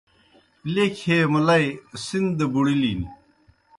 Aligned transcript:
لیکھیْ 0.73 1.11
ہے 1.17 1.19
مُلئی 1.31 1.65
سِن 2.05 2.23
دہ 2.37 2.45
بُڑِلِن۔ 2.53 3.01